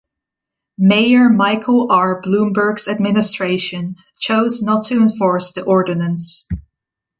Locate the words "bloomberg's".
2.23-2.87